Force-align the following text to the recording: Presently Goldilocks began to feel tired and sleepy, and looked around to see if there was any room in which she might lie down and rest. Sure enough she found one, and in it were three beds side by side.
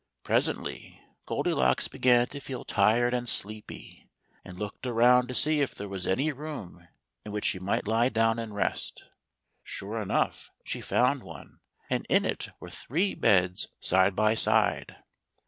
Presently 0.23 0.99
Goldilocks 1.27 1.87
began 1.87 2.25
to 2.29 2.39
feel 2.39 2.65
tired 2.65 3.13
and 3.13 3.29
sleepy, 3.29 4.09
and 4.43 4.57
looked 4.57 4.87
around 4.87 5.27
to 5.27 5.35
see 5.35 5.61
if 5.61 5.75
there 5.75 5.87
was 5.87 6.07
any 6.07 6.31
room 6.31 6.87
in 7.23 7.31
which 7.31 7.45
she 7.45 7.59
might 7.59 7.85
lie 7.85 8.09
down 8.09 8.39
and 8.39 8.55
rest. 8.55 9.05
Sure 9.63 10.01
enough 10.01 10.49
she 10.63 10.81
found 10.81 11.21
one, 11.21 11.59
and 11.87 12.07
in 12.09 12.25
it 12.25 12.49
were 12.59 12.71
three 12.71 13.13
beds 13.13 13.67
side 13.79 14.15
by 14.15 14.33
side. 14.33 14.95